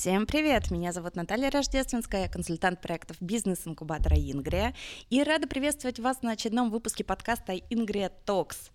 [0.00, 0.70] Всем привет!
[0.70, 4.72] Меня зовут Наталья Рождественская, я консультант проектов бизнес-инкубатора Ингрия,
[5.10, 8.70] и рада приветствовать вас на очередном выпуске подкаста Ингрия Токс.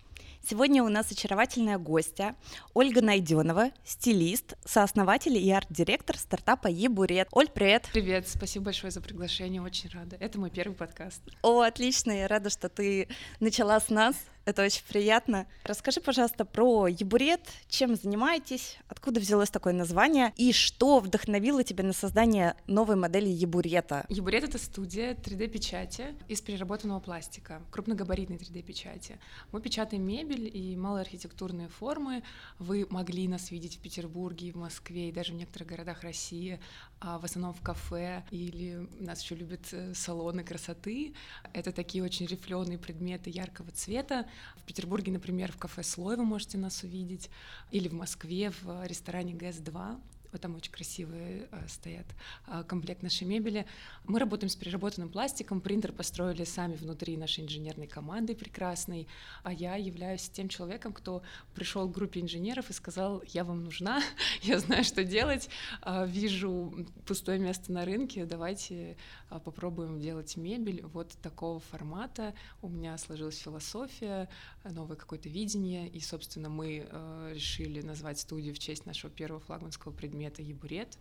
[0.46, 2.36] Сегодня у нас очаровательная гостья
[2.74, 7.28] Ольга Найденова, стилист, сооснователь и арт-директор стартапа Ебурет.
[7.32, 7.88] Оль, привет!
[7.90, 10.18] Привет, спасибо большое за приглашение, очень рада.
[10.20, 11.22] Это мой первый подкаст.
[11.40, 13.08] О, отлично, я рада, что ты
[13.40, 14.14] начала с нас.
[14.44, 15.46] Это очень приятно.
[15.64, 21.94] Расскажи, пожалуйста, про Ебурет, чем занимаетесь, откуда взялось такое название и что вдохновило тебя на
[21.94, 24.04] создание новой модели Ебурета?
[24.10, 29.18] Ебурет— это студия 3D-печати из переработанного пластика, крупногабаритной 3D-печати.
[29.50, 32.22] Мы печатаем мебель и малые архитектурные формы.
[32.58, 36.60] Вы могли нас видеть в Петербурге, в Москве и даже в некоторых городах России,
[37.00, 41.14] а в основном в кафе, или нас еще любят э, салоны красоты.
[41.54, 46.58] Это такие очень рифленые предметы яркого цвета, в Петербурге, например, в кафе «Слой» вы можете
[46.58, 47.30] нас увидеть,
[47.70, 52.06] или в Москве в ресторане ГЭС-2 вот там очень красивые э, стоят
[52.46, 53.66] э, комплект нашей мебели.
[54.04, 59.08] Мы работаем с переработанным пластиком, принтер построили сами внутри нашей инженерной команды прекрасной,
[59.42, 61.22] а я являюсь тем человеком, кто
[61.54, 64.02] пришел к группе инженеров и сказал, я вам нужна,
[64.42, 65.48] я знаю, что делать,
[65.82, 68.96] э, вижу пустое место на рынке, давайте
[69.30, 72.34] э, попробуем делать мебель вот такого формата.
[72.62, 74.28] У меня сложилась философия,
[74.64, 79.92] новое какое-то видение, и, собственно, мы э, решили назвать студию в честь нашего первого флагманского
[79.92, 80.98] предмета это ебурет,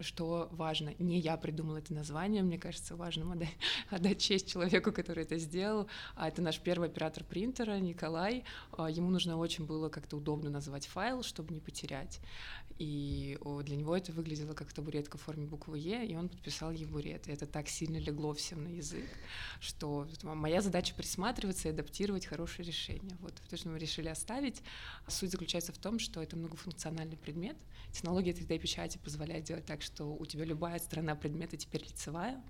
[0.00, 0.94] что важно.
[0.98, 3.56] Не я придумала это название, мне кажется, важно отдать,
[3.90, 5.86] отдать честь человеку, который это сделал.
[6.14, 8.44] А это наш первый оператор принтера Николай.
[8.76, 12.20] А, ему нужно очень было как-то удобно назвать файл, чтобы не потерять.
[12.82, 17.28] И для него это выглядело как табуретка в форме буквы Е, и он подписал ебурет.
[17.28, 19.06] И это так сильно легло всем на язык,
[19.60, 23.16] что моя задача присматриваться и адаптировать хорошее решение.
[23.20, 24.62] Вот то, что мы решили оставить.
[25.06, 27.56] Суть заключается в том, что это многофункциональный предмет.
[27.92, 32.42] Технология 3D-печати позволяет делать так, что у тебя любая сторона предмета теперь лицевая.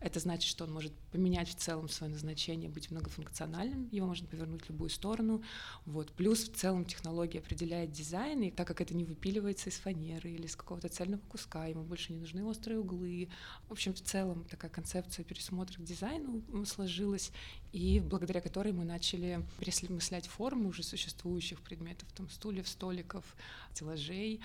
[0.00, 4.62] Это значит, что он может поменять в целом свое назначение, быть многофункциональным, его можно повернуть
[4.62, 5.42] в любую сторону.
[5.84, 6.10] Вот.
[6.12, 10.46] Плюс в целом технология определяет дизайн, и так как это не выпиливается из фанеры или
[10.46, 13.28] из какого-то цельного куска, ему больше не нужны острые углы.
[13.68, 17.30] В общем, в целом такая концепция пересмотра к дизайну сложилась,
[17.72, 23.24] и благодаря которой мы начали переосмыслять формы уже существующих предметов, там стульев, столиков,
[23.74, 24.40] стеллажей,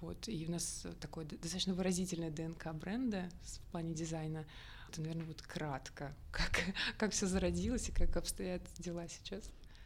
[0.00, 4.44] вот, и у нас такое достаточно выразительное ДНК бренда в плане дизайна.
[4.90, 6.62] Это, наверное, вот кратко, как,
[6.96, 9.42] как все зародилось и как обстоят дела сейчас.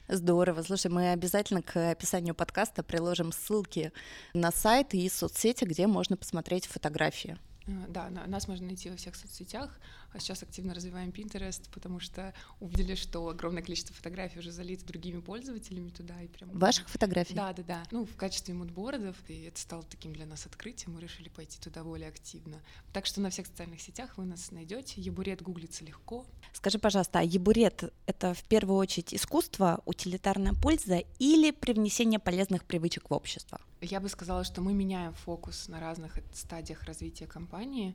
[0.08, 0.62] Здорово.
[0.62, 3.92] Слушай, мы обязательно к описанию подкаста приложим ссылки
[4.34, 7.38] на сайт и соцсети, где можно посмотреть фотографии.
[7.66, 9.78] Э, да, нас можно найти во всех соцсетях.
[10.12, 15.20] А сейчас активно развиваем Pinterest, потому что увидели, что огромное количество фотографий уже залито другими
[15.20, 16.20] пользователями туда.
[16.20, 16.50] И прям...
[16.50, 17.34] Ваших фотографий?
[17.34, 17.82] Да, да, да.
[17.90, 19.16] Ну, в качестве мудбордов.
[19.28, 20.94] И это стало таким для нас открытием.
[20.94, 22.60] Мы решили пойти туда более активно.
[22.92, 25.00] Так что на всех социальных сетях вы нас найдете.
[25.00, 26.26] Ебурет гуглится легко.
[26.52, 33.10] Скажи, пожалуйста, а ебурет— это в первую очередь искусство, утилитарная польза или привнесение полезных привычек
[33.10, 33.60] в общество?
[33.80, 37.94] Я бы сказала, что мы меняем фокус на разных стадиях развития компании.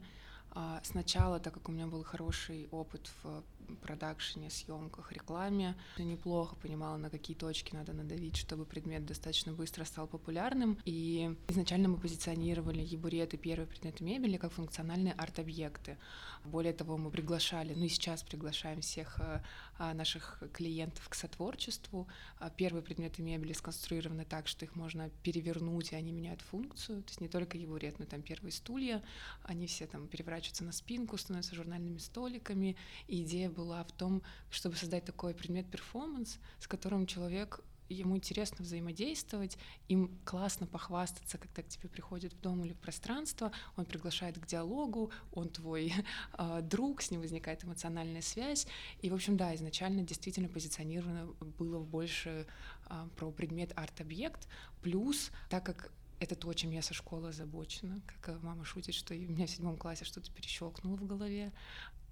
[0.56, 3.44] А, сначала, так как у меня был хороший опыт в
[3.82, 5.76] продакшене, съемках, рекламе.
[5.98, 10.78] Я неплохо понимала, на какие точки надо надавить, чтобы предмет достаточно быстро стал популярным.
[10.86, 15.98] И изначально мы позиционировали ебуреты, первые предметы мебели, как функциональные арт-объекты.
[16.44, 19.42] Более того, мы приглашали, ну и сейчас приглашаем всех э,
[19.78, 22.08] а, наших клиентов к сотворчеству.
[22.40, 27.02] А, первые предметы мебели сконструированы так, что их можно перевернуть, и они меняют функцию.
[27.04, 29.04] То есть не только ебурет, но там первые стулья,
[29.44, 32.76] они все там переворачиваются на спинку, становятся журнальными столиками.
[33.08, 38.64] И идея была в том, чтобы создать такой предмет перформанс, с которым человек ему интересно
[38.64, 39.58] взаимодействовать,
[39.88, 44.46] им классно похвастаться, когда к тебе приходит в дом или в пространство, он приглашает к
[44.46, 45.94] диалогу, он твой
[46.38, 48.68] э, друг, с ним возникает эмоциональная связь.
[49.02, 51.28] И, в общем, да, изначально действительно позиционировано
[51.58, 52.48] было больше
[52.90, 54.48] э, про предмет арт-объект,
[54.82, 58.02] плюс, так как это то, чем я со школы озабочена.
[58.22, 61.52] Как мама шутит, что у меня в седьмом классе что-то перещелкнуло в голове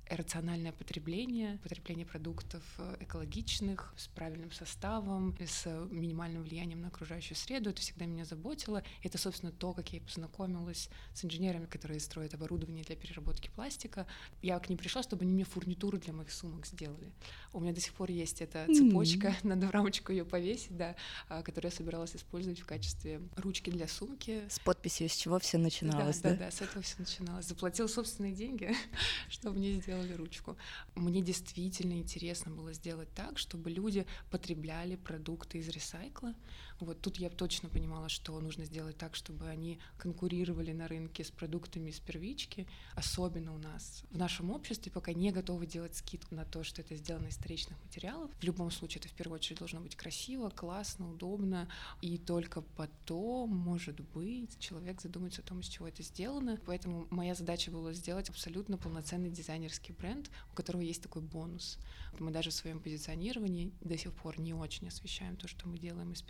[0.09, 7.69] рациональное потребление, потребление продуктов э, экологичных, с правильным составом, с минимальным влиянием на окружающую среду.
[7.69, 8.83] Это всегда меня заботило.
[9.01, 14.05] Это, собственно, то, как я познакомилась с инженерами, которые строят оборудование для переработки пластика.
[14.41, 17.11] Я к ним пришла, чтобы они мне фурнитуру для моих сумок сделали.
[17.53, 19.37] У меня до сих пор есть эта цепочка, mm-hmm.
[19.47, 20.95] надо в рамочку ее повесить, да,
[21.29, 24.43] а, которую я собиралась использовать в качестве ручки для сумки.
[24.49, 26.31] С подписью, с чего все начиналось, да?
[26.31, 27.45] Да, да, да, с этого все начиналось.
[27.45, 28.75] Заплатила собственные деньги,
[29.29, 30.57] чтобы мне сделать сделали ручку.
[30.95, 36.33] Мне действительно интересно было сделать так, чтобы люди потребляли продукты из ресайкла.
[36.83, 41.31] Вот тут я точно понимала, что нужно сделать так, чтобы они конкурировали на рынке с
[41.31, 42.67] продуктами из первички.
[42.95, 46.95] Особенно у нас в нашем обществе пока не готовы делать скидку на то, что это
[46.95, 48.31] сделано из вторичных материалов.
[48.39, 51.69] В любом случае это в первую очередь должно быть красиво, классно, удобно.
[52.01, 56.59] И только потом, может быть, человек задумается о том, из чего это сделано.
[56.65, 61.79] Поэтому моя задача была сделать абсолютно полноценный дизайнерский бренд, у которого есть такой бонус.
[62.19, 66.11] Мы даже в своем позиционировании до сих пор не очень освещаем то, что мы делаем
[66.13, 66.21] из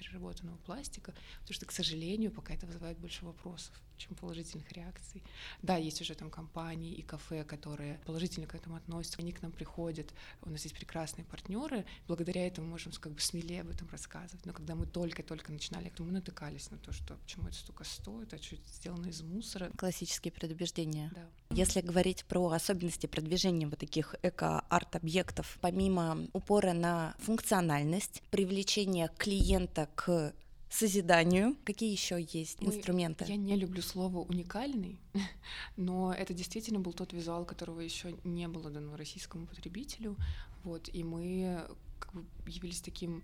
[0.43, 5.23] переработанного пластика, потому что, к сожалению, пока это вызывает больше вопросов чем положительных реакций.
[5.61, 9.51] Да, есть уже там компании и кафе, которые положительно к этому относятся, они к нам
[9.51, 14.45] приходят, у нас есть прекрасные партнеры, благодаря этому можем как бы смелее об этом рассказывать.
[14.45, 18.37] Но когда мы только-только начинали, мы натыкались на то, что почему это столько стоит, а
[18.37, 19.71] что это сделано из мусора.
[19.77, 21.11] Классические предубеждения.
[21.15, 21.55] Да.
[21.55, 30.33] Если говорить про особенности продвижения вот таких эко-арт-объектов, помимо упора на функциональность, привлечение клиента к
[30.73, 31.55] созиданию.
[31.65, 33.25] Какие еще есть Мы, инструменты?
[33.25, 34.99] Я не люблю слово уникальный,
[35.77, 40.17] но это действительно был тот визуал, которого еще не было дано российскому потребителю.
[40.63, 41.67] Вот, и мы
[41.99, 43.23] как бы явились таким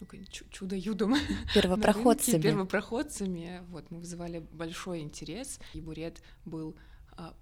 [0.00, 0.06] ну,
[0.50, 1.16] чудо-юдом.
[1.54, 2.40] Первопроходцами.
[2.40, 3.62] первопроходцами.
[3.68, 6.76] Вот, мы вызывали большой интерес, и Бурет был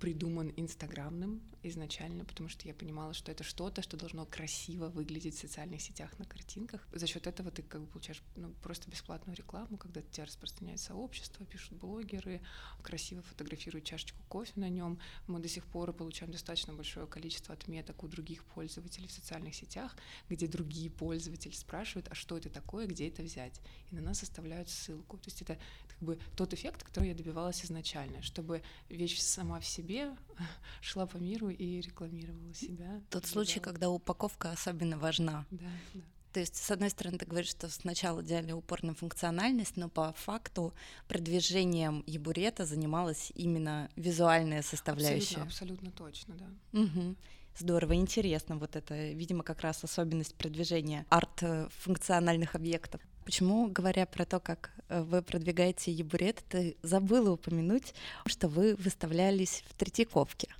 [0.00, 5.38] придуман инстаграмным изначально, потому что я понимала, что это что-то, что должно красиво выглядеть в
[5.38, 6.87] социальных сетях на картинках.
[6.93, 11.44] За счет этого ты как бы получаешь ну, просто бесплатную рекламу, когда тебя распространяет сообщество,
[11.44, 12.40] пишут блогеры,
[12.82, 14.99] красиво фотографируют чашечку кофе на нем.
[15.26, 19.96] Мы до сих пор получаем достаточно большое количество отметок у других пользователей в социальных сетях,
[20.28, 24.70] где другие пользователи спрашивают, а что это такое, где это взять, и на нас оставляют
[24.70, 25.19] ссылку.
[25.19, 25.58] То есть это
[26.01, 30.17] бы тот эффект, который я добивалась изначально, чтобы вещь сама в себе
[30.81, 33.03] шла по миру и рекламировала себя.
[33.11, 35.47] Тот случай, когда упаковка особенно важна.
[35.51, 36.01] Да, да.
[36.37, 40.13] То есть, с одной стороны, ты говоришь, что сначала делали упор на функциональность, но по
[40.13, 40.75] факту
[41.09, 45.41] продвижением ебурета занималась именно визуальная составляющая.
[45.41, 46.79] Абсолютно, абсолютно точно, да.
[46.79, 47.17] Угу.
[47.59, 48.59] Здорово, интересно.
[48.59, 53.01] Вот это, видимо, как раз особенность продвижения арт-функциональных объектов.
[53.26, 57.93] Почему, говоря про то, как э, вы продвигаете ебурет, ты забыла упомянуть,
[58.25, 60.55] что вы выставлялись в Третьяковке?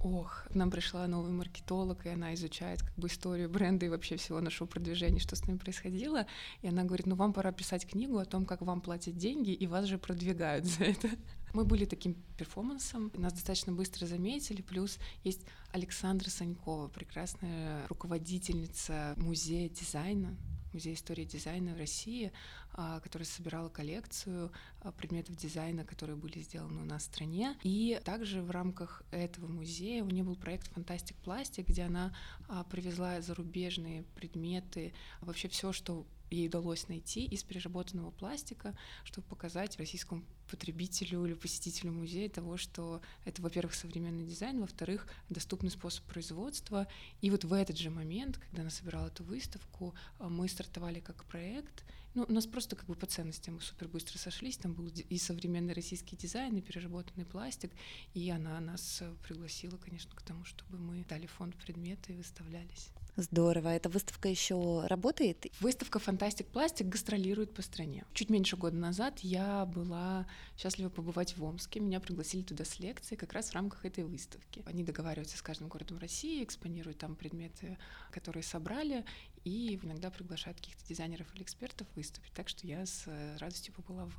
[0.00, 4.16] Ох, к нам пришла новый маркетолог, и она изучает как бы историю бренда и вообще
[4.16, 6.26] всего нашего продвижения, что с ним происходило.
[6.62, 9.64] И она говорит, ну вам пора писать книгу о том, как вам платят деньги, и
[9.68, 11.08] вас же продвигают за это.
[11.52, 19.68] Мы были таким перформансом, нас достаточно быстро заметили, плюс есть Александра Санькова, прекрасная руководительница музея
[19.68, 20.36] дизайна,
[20.74, 22.32] Музей истории дизайна в России,
[22.72, 27.56] а, которая собирала коллекцию а, предметов дизайна, которые были сделаны у нас в стране.
[27.62, 32.14] И также в рамках этого музея у нее был проект «Фантастик Пластик», где она
[32.48, 39.78] а, привезла зарубежные предметы, вообще все, что ей удалось найти из переработанного пластика, чтобы показать
[39.78, 46.86] российскому потребителю или посетителю музея того, что это, во-первых, современный дизайн, во-вторых, доступный способ производства.
[47.20, 51.24] И вот в этот же момент, когда она собирала эту выставку, а, мы стартовали как
[51.24, 51.84] проект.
[52.14, 54.56] Ну, у нас просто как бы по ценностям мы супер быстро сошлись.
[54.56, 57.72] Там был и современный российский дизайн, и переработанный пластик.
[58.12, 62.90] И она нас э, пригласила, конечно, к тому, чтобы мы дали фонд предметы и выставлялись.
[63.16, 63.68] Здорово.
[63.68, 65.46] Эта выставка еще работает?
[65.60, 68.04] Выставка «Фантастик Пластик» гастролирует по стране.
[68.12, 71.78] Чуть меньше года назад я была счастлива побывать в Омске.
[71.78, 74.64] Меня пригласили туда с лекцией как раз в рамках этой выставки.
[74.66, 77.78] Они договариваются с каждым городом России, экспонируют там предметы,
[78.10, 79.04] которые собрали,
[79.44, 82.32] и иногда приглашают каких-то дизайнеров или экспертов выступить.
[82.32, 84.14] Так что я с э, радостью побыла в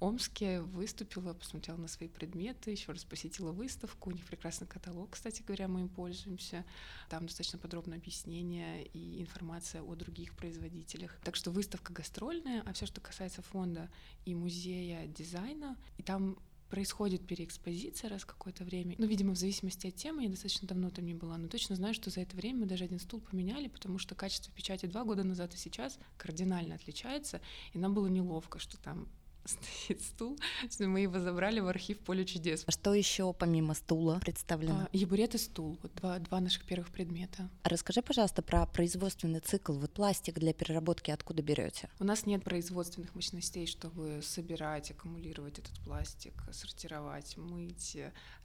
[0.00, 4.10] Омске, выступила, посмотрела на свои предметы, еще раз посетила выставку.
[4.10, 6.64] У них прекрасный каталог, кстати говоря, мы им пользуемся.
[7.08, 11.16] Там достаточно подробное объяснение и информация о других производителях.
[11.22, 13.90] Так что выставка гастрольная, а все, что касается фонда
[14.24, 16.36] и музея дизайна, и там
[16.74, 18.96] происходит переэкспозиция раз какое-то время.
[18.98, 21.94] Ну, видимо, в зависимости от темы, я достаточно давно там не была, но точно знаю,
[21.94, 25.22] что за это время мы даже один стул поменяли, потому что качество печати два года
[25.22, 27.40] назад и сейчас кардинально отличается,
[27.74, 29.08] и нам было неловко, что там
[29.84, 30.38] стоит стул.
[30.78, 32.64] Мы его забрали в архив Поле чудес.
[32.66, 34.86] А что еще помимо стула представлено?
[34.86, 35.78] А, ебурет и стул.
[35.82, 37.48] Вот два, два наших первых предмета.
[37.62, 39.72] А расскажи, пожалуйста, про производственный цикл.
[39.72, 41.88] Вот пластик для переработки откуда берете?
[41.98, 47.96] У нас нет производственных мощностей, чтобы собирать, аккумулировать этот пластик, сортировать, мыть,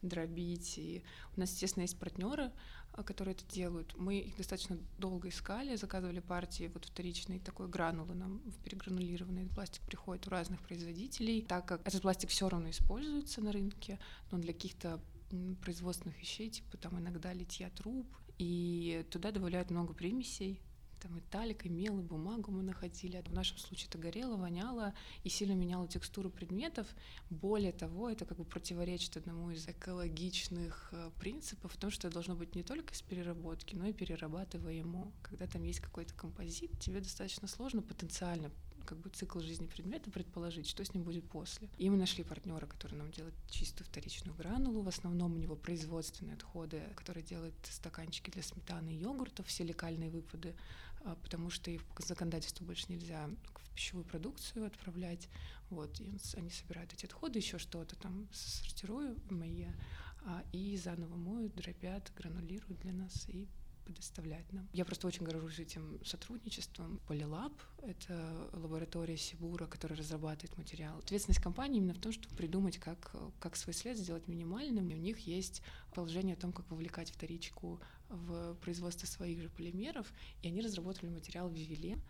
[0.01, 0.77] дробить.
[0.77, 1.03] И
[1.35, 2.51] у нас, естественно, есть партнеры,
[3.03, 3.93] которые это делают.
[3.97, 9.81] Мы их достаточно долго искали, заказывали партии вот вторичные такой гранулы нам в перегранулированный пластик
[9.83, 13.99] приходит у разных производителей, так как этот пластик все равно используется на рынке,
[14.31, 14.99] но для каких-то
[15.61, 20.59] производственных вещей, типа там иногда литья труб, и туда добавляют много примесей,
[20.99, 23.23] там и талик, и мел, и бумагу мы находили.
[23.25, 26.87] В нашем случае это горело, воняло и сильно меняло текстуру предметов.
[27.29, 32.35] Более того, это как бы противоречит одному из экологичных э, принципов, в том, что должно
[32.35, 35.11] быть не только из переработки, но и перерабатываемо.
[35.21, 38.51] Когда там есть какой-то композит, тебе достаточно сложно потенциально
[38.89, 41.69] как бы цикл жизни предмета предположить, что с ним будет после.
[41.77, 44.81] И мы нашли партнера, который нам делает чистую вторичную гранулу.
[44.81, 50.09] В основном у него производственные отходы, которые делают стаканчики для сметаны и йогуртов, все лекальные
[50.09, 50.55] выпады,
[51.01, 55.29] а, потому что их по законодательству больше нельзя в пищевую продукцию отправлять.
[55.69, 59.67] Вот, и они собирают эти отходы, еще что-то там сортирую мои,
[60.25, 63.47] а, и заново моют, дробят, гранулируют для нас и
[63.89, 64.69] предоставлять нам.
[64.71, 66.99] Я просто очень горжусь этим сотрудничеством.
[67.07, 70.99] Полилаб— это лаборатория Сибура, которая разрабатывает материал.
[70.99, 74.89] Ответственность компании именно в том, чтобы придумать, как, как свой след сделать минимальным.
[74.89, 75.63] И у них есть
[75.95, 80.11] положение о том, как вовлекать вторичку в производство своих же полимеров,
[80.43, 82.01] и они разработали материал Вивилен,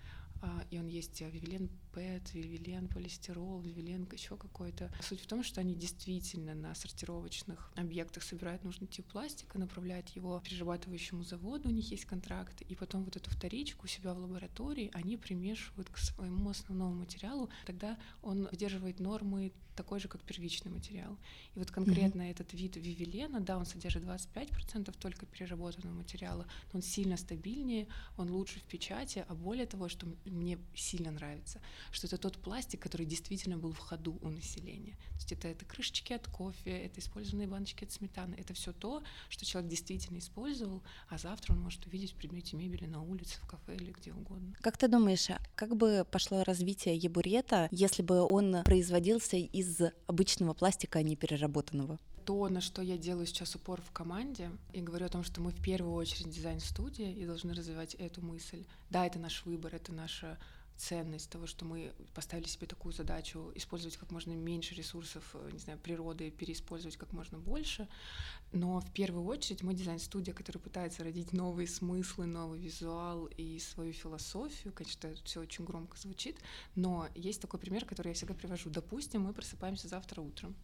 [0.41, 4.91] а, и он есть а, Вивилен ПЭТ, Вивилен полистирол, Вивилен еще какой-то.
[5.01, 10.41] Суть в том, что они действительно на сортировочных объектах собирают нужный тип пластика, направляют его
[10.43, 14.91] перерабатывающему заводу, у них есть контракты, и потом вот эту вторичку у себя в лаборатории
[14.93, 21.17] они примешивают к своему основному материалу, тогда он выдерживает нормы такой же, как первичный материал.
[21.55, 22.31] И вот конкретно mm-hmm.
[22.31, 28.29] этот вид вивилена, да, он содержит 25% только переработанного материала, но он сильно стабильнее, он
[28.29, 33.05] лучше в печати, а более того, что мне сильно нравится, что это тот пластик, который
[33.05, 34.93] действительно был в ходу у населения.
[34.93, 39.03] То есть это, это крышечки от кофе, это использованные баночки от сметаны, это все то,
[39.29, 43.47] что человек действительно использовал, а завтра он может увидеть в предмете мебели на улице, в
[43.47, 44.53] кафе или где угодно.
[44.61, 50.53] Как ты думаешь, а как бы пошло развитие ебурета, если бы он производился из обычного
[50.53, 51.99] пластика, а не переработанного?
[52.29, 55.49] то, на что я делаю сейчас упор в команде, и говорю о том, что мы
[55.49, 58.65] в первую очередь дизайн-студия и должны развивать эту мысль.
[58.91, 60.37] Да, это наш выбор, это наша
[60.79, 65.59] ценность того, что мы поставили себе такую задачу использовать как можно меньше ресурсов, э, не
[65.59, 67.87] знаю, природы, переиспользовать как можно больше.
[68.53, 73.91] Но в первую очередь мы дизайн-студия, которая пытается родить новые смыслы, новый визуал и свою
[73.93, 74.73] философию.
[74.73, 76.37] Конечно, все очень громко звучит,
[76.75, 78.69] но есть такой пример, который я всегда привожу.
[78.69, 80.55] Допустим, мы просыпаемся завтра утром.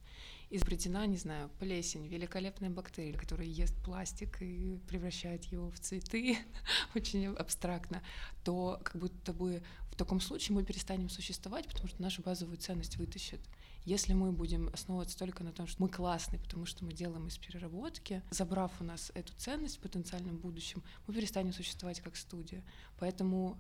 [0.50, 6.38] Изобретена, не знаю, плесень, великолепная бактерия, которая ест пластик и превращает его в цветы,
[6.96, 8.04] очень абстрактно,
[8.44, 12.98] то как будто бы в таком случае мы перестанем существовать, потому что нашу базовую ценность
[12.98, 13.40] вытащат.
[13.86, 17.38] Если мы будем основываться только на том, что мы классные, потому что мы делаем из
[17.38, 22.64] переработки, забрав у нас эту ценность в потенциальном будущем, мы перестанем существовать как студия.
[23.00, 23.58] Поэтому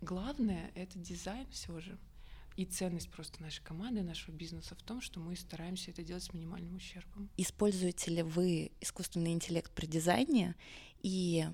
[0.00, 1.98] главное— это дизайн все же.
[2.56, 6.32] И ценность просто нашей команды, нашего бизнеса в том, что мы стараемся это делать с
[6.32, 7.28] минимальным ущербом.
[7.36, 10.54] Используете ли вы искусственный интеллект при дизайне?
[11.02, 11.46] И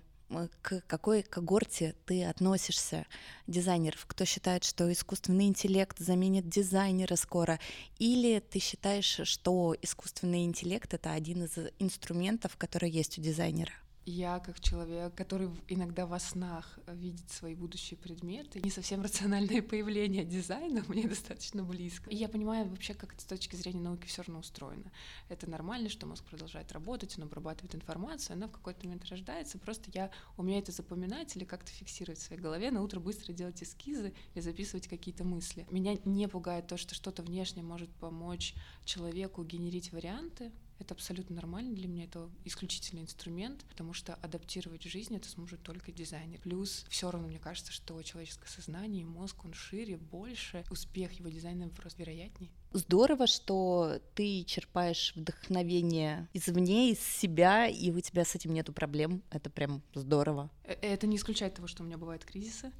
[0.62, 3.06] к какой когорте ты относишься
[3.46, 4.06] дизайнеров?
[4.06, 7.58] Кто считает, что искусственный интеллект заменит дизайнера скоро?
[7.98, 13.72] Или ты считаешь, что искусственный интеллект— это один из инструментов, которые есть у дизайнера?
[14.04, 20.24] Я, как человек, который иногда во снах видит свои будущие предметы, не совсем рациональное появление
[20.24, 22.10] дизайна мне достаточно близко.
[22.10, 24.90] И я понимаю вообще, как это с точки зрения науки все равно устроено.
[25.28, 29.58] Это нормально, что мозг продолжает работать, он обрабатывает информацию, она в какой-то момент рождается.
[29.58, 33.62] Просто я умею это запоминать или как-то фиксировать в своей голове, на утро быстро делать
[33.62, 35.64] эскизы или записывать какие-то мысли.
[35.70, 38.54] Меня не пугает то, что что-то внешне может помочь
[38.84, 40.50] человеку генерить варианты,
[40.82, 45.92] это абсолютно нормально для меня, это исключительный инструмент, потому что адаптировать жизнь это сможет только
[45.92, 46.40] дизайнер.
[46.40, 51.28] Плюс все равно мне кажется, что человеческое сознание и мозг, он шире, больше, успех его
[51.28, 52.50] дизайна просто вероятнее.
[52.72, 59.22] Здорово, что ты черпаешь вдохновение извне, из себя, и у тебя с этим нету проблем.
[59.30, 60.50] Это прям здорово.
[60.64, 62.72] Э, это не исключает того, что у меня бывают кризисы.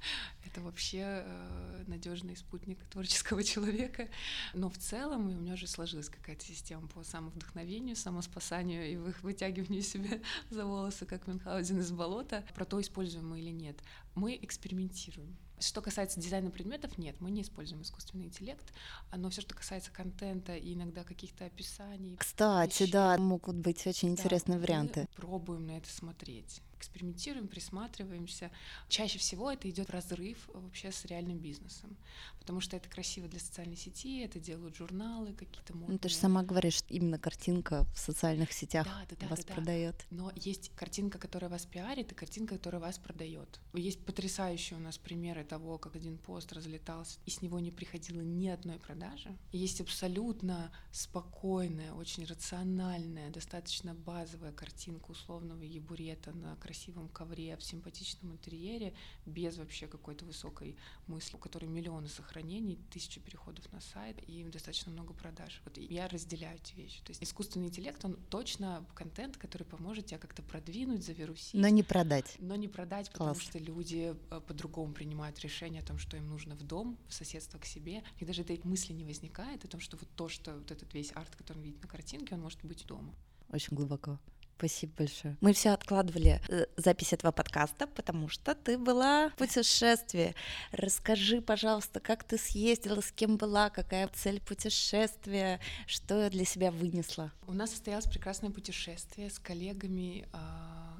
[0.46, 4.08] Это вообще э, надежный спутник творческого человека.
[4.54, 10.20] Но в целом у меня уже сложилась какая-то система по самовдохновению, самоспасанию и вытягиванию себя
[10.50, 12.44] за волосы, как Мюнхгаузен из болота.
[12.54, 13.76] Про то, используем мы или нет.
[14.14, 15.36] Мы экспериментируем.
[15.60, 18.72] Что касается дизайна предметов, нет, мы не используем искусственный интеллект,
[19.14, 22.16] но все, что касается контента и иногда каких-то описаний.
[22.16, 25.00] Кстати, вещей, да, могут быть очень интересные да, варианты.
[25.00, 26.62] Мы пробуем на это смотреть.
[26.80, 28.50] Экспериментируем, присматриваемся.
[28.88, 31.96] Чаще всего это идет разрыв вообще с реальным бизнесом,
[32.38, 35.92] потому что это красиво для социальной сети, это делают журналы какие-то модные.
[35.92, 39.54] Ну, ты же сама говоришь, именно картинка в социальных сетях да, да, да, вас да,
[39.54, 39.96] продает.
[40.10, 40.16] Да.
[40.16, 43.60] Но есть картинка, которая вас пиарит, и картинка, которая вас продает.
[43.74, 48.20] Есть потрясающие у нас примеры того, как один пост разлетался, и с него не приходило
[48.20, 49.36] ни одной продажи.
[49.52, 58.32] есть абсолютно спокойная, очень рациональная, достаточно базовая картинка условного ебурета на красивом ковре в симпатичном
[58.32, 58.94] интерьере,
[59.26, 60.76] без вообще какой-то высокой
[61.08, 65.60] мысли, у которой миллионы сохранений, тысячи переходов на сайт и достаточно много продаж.
[65.64, 67.02] Вот я разделяю эти вещи.
[67.02, 71.54] То есть искусственный интеллект, он точно контент, который поможет тебя как-то продвинуть, завирусить.
[71.54, 72.36] Но не продать.
[72.38, 73.36] Но не продать, Класс.
[73.36, 77.14] потому что люди э, по-другому принимают решение о том, что им нужно в дом, в
[77.14, 78.04] соседство к себе.
[78.20, 81.10] И даже этой мысли не возникает о том, что вот то, что вот этот весь
[81.16, 83.12] арт, который он видит на картинке, он может быть дома.
[83.48, 84.20] Очень глубоко.
[84.60, 85.38] Спасибо большое.
[85.40, 90.34] Мы все откладывали э, запись этого подкаста, потому что ты была в путешествии.
[90.70, 97.32] Расскажи, пожалуйста, как ты съездила, с кем была, какая цель путешествия, что для себя вынесла?
[97.46, 100.38] У нас состоялось прекрасное путешествие с коллегами э,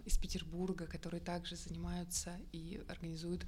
[0.07, 3.47] из Петербурга, которые также занимаются и организуют а,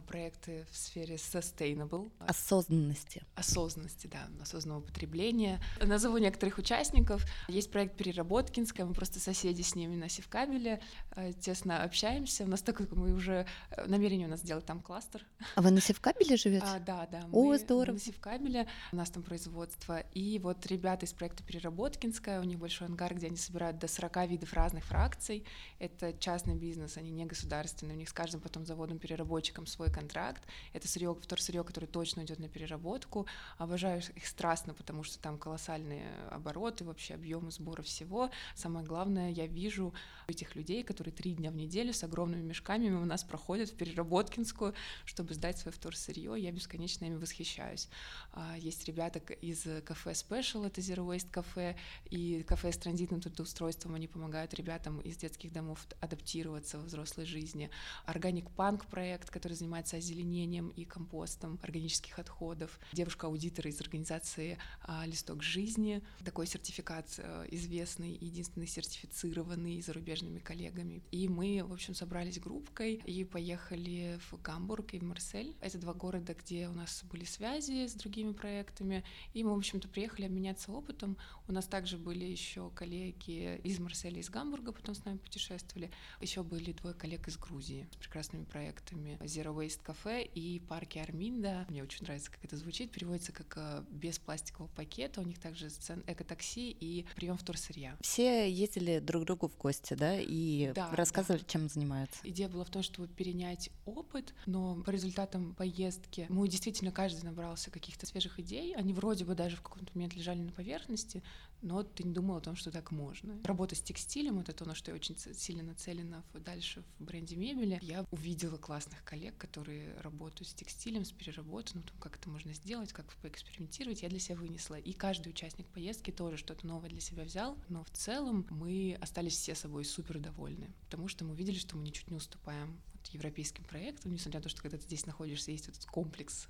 [0.00, 2.10] проекты в сфере sustainable.
[2.18, 3.22] Осознанности.
[3.34, 5.60] Осознанности, да, осознанного потребления.
[5.80, 7.24] Назову некоторых участников.
[7.48, 12.44] Есть проект Переработкинская, мы просто соседи с ними на Севкабеле, а, тесно общаемся.
[12.44, 15.26] У нас такое, мы уже, э, намерение у нас сделать там кластер.
[15.54, 16.66] А вы на Севкабеле живете?
[16.66, 17.28] А, да, да.
[17.32, 17.86] О, мы, здорово.
[17.86, 20.00] Мы на Севкабеле, у нас там производство.
[20.12, 24.28] И вот ребята из проекта Переработкинская, у них большой ангар, где они собирают до 40
[24.28, 25.44] видов разных фракций.
[25.78, 30.42] Это частный бизнес, они не государственные, у них с каждым потом заводом переработчиком свой контракт.
[30.72, 33.26] Это сырье, вторсырье, которое точно идет на переработку.
[33.58, 38.30] Обожаю их страстно, потому что там колоссальные обороты, вообще объемы сбора всего.
[38.54, 39.92] Самое главное, я вижу
[40.26, 44.74] этих людей, которые три дня в неделю с огромными мешками у нас проходят в переработкинскую,
[45.04, 46.34] чтобы сдать свое вторсырье.
[46.36, 47.88] Я бесконечно ими восхищаюсь.
[48.32, 51.76] А, есть ребята из кафе Special, это Zero Waste кафе,
[52.10, 57.70] и кафе с транзитным трудоустройством, они помогают ребятам из детских домов адаптироваться во взрослой жизни.
[58.06, 62.78] Органик Панк проект, который занимается озеленением и компостом органических отходов.
[62.92, 66.02] Девушка-аудитор из организации а, «Листок жизни».
[66.22, 71.02] Такой сертификат а, известный, единственный сертифицированный зарубежными коллегами.
[71.10, 75.56] И мы, в общем, собрались группкой и поехали в Гамбург и в Марсель.
[75.60, 79.02] Это два города, где у нас были связи с другими проектами.
[79.32, 81.16] И мы, в общем-то, приехали обменяться опытом.
[81.48, 85.90] У нас также были еще коллеги из Марселя, из Гамбурга, потом с нами путешествовали.
[86.20, 89.18] Еще были двое коллег из Грузии с прекрасными проектами.
[89.22, 91.66] Zero Waste Cafe и парки Арминда.
[91.68, 92.90] Мне очень нравится, как это звучит.
[92.90, 95.20] Переводится как э, без пластикового пакета.
[95.20, 95.68] У них также
[96.06, 97.96] эко-такси и прием вторсырья.
[98.00, 101.48] Все ездили друг к другу в гости, да, и да, рассказывали, да.
[101.48, 102.18] чем занимаются.
[102.24, 107.70] Идея была в том, чтобы перенять опыт, но по результатам поездки мы действительно каждый набрался
[107.70, 108.74] каких-то свежих идей.
[108.74, 111.22] Они вроде бы даже в какой-то момент лежали на поверхности,
[111.64, 113.40] но ты не думал о том, что так можно.
[113.42, 117.78] Работа с текстилем— это то, на что я очень сильно нацелена дальше в бренде мебели.
[117.82, 122.92] Я увидела классных коллег, которые работают с текстилем, с переработанным, том, как это можно сделать,
[122.92, 124.74] как поэкспериментировать, я для себя вынесла.
[124.74, 129.34] И каждый участник поездки тоже что-то новое для себя взял, но в целом мы остались
[129.34, 132.78] все собой супер довольны, потому что мы увидели, что мы ничуть не уступаем
[133.12, 136.48] европейским проектам, несмотря на то, что когда ты здесь находишься, есть этот комплекс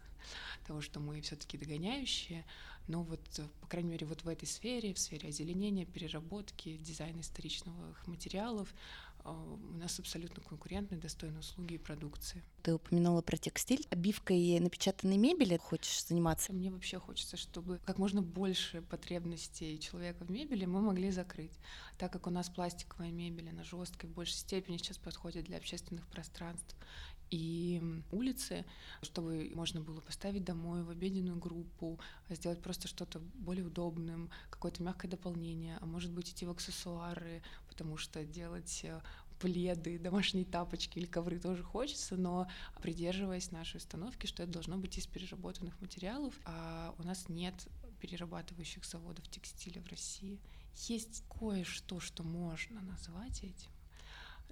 [0.67, 2.45] того, что мы все-таки догоняющие,
[2.87, 3.21] но вот,
[3.61, 7.75] по крайней мере, вот в этой сфере, в сфере озеленения, переработки, дизайна историчных
[8.07, 8.75] материалов,
[9.27, 12.43] а, у нас абсолютно конкурентные, достойные услуги и продукции.
[12.63, 13.87] Ты упомянула про текстиль.
[13.89, 16.53] Обивкой напечатанной мебели хочешь заниматься?
[16.53, 21.59] Мне вообще хочется, чтобы как можно больше потребностей человека в мебели мы могли закрыть.
[21.99, 26.07] Так как у нас пластиковая мебель, она жесткая, в большей степени сейчас подходит для общественных
[26.09, 26.77] пространств
[27.35, 28.65] и улицы,
[29.03, 31.99] чтобы можно было поставить домой в обеденную группу,
[32.31, 37.97] сделать просто что-то более удобным, какое-то мягкое дополнение, а может быть идти в аксессуары, потому
[37.97, 39.01] что делать э,
[39.41, 42.49] пледы, домашние тапочки или ковры тоже хочется, но
[42.81, 47.55] придерживаясь нашей установки, что это должно быть из переработанных материалов, а у нас нет
[48.01, 50.39] перерабатывающих заводов текстиля в России.
[50.89, 53.74] Есть кое-что, что можно назвать этим,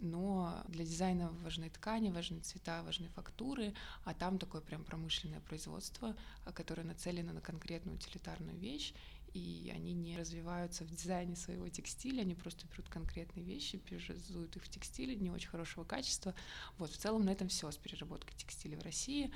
[0.00, 3.74] но для дизайна важны ткани, важны цвета, важны фактуры,
[4.04, 8.94] а там такое прям промышленное производство, а, которое нацелено на конкретную утилитарную вещь,
[9.34, 14.64] и они не развиваются в дизайне своего текстиля, они просто берут конкретные вещи, переразуют их
[14.64, 16.34] в текстиле не очень хорошего качества.
[16.76, 19.32] Вот, в целом на этом все с переработкой текстиля в России.